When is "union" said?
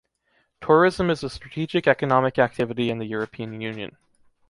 3.61-3.97